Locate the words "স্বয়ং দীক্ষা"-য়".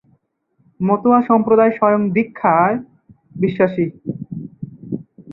1.77-2.75